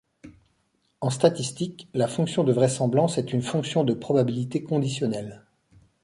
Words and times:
En 0.99 1.11
statistiques, 1.11 1.87
la 1.93 2.07
fonction 2.07 2.43
de 2.43 2.51
vraisemblance 2.51 3.19
est 3.19 3.33
une 3.33 3.43
fonction 3.43 3.83
de 3.83 3.93
probabilité 3.93 4.63
conditionnelle. 4.63 5.45